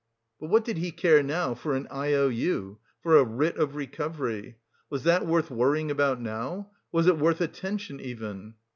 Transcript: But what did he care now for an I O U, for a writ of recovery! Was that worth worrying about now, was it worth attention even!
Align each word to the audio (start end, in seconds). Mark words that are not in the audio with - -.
But 0.39 0.49
what 0.49 0.65
did 0.65 0.79
he 0.79 0.89
care 0.91 1.21
now 1.21 1.53
for 1.53 1.75
an 1.75 1.85
I 1.91 2.13
O 2.13 2.27
U, 2.27 2.79
for 3.03 3.17
a 3.17 3.23
writ 3.23 3.55
of 3.57 3.75
recovery! 3.75 4.57
Was 4.89 5.03
that 5.03 5.27
worth 5.27 5.51
worrying 5.51 5.91
about 5.91 6.19
now, 6.19 6.71
was 6.91 7.05
it 7.05 7.19
worth 7.19 7.39
attention 7.39 7.99
even! 7.99 8.55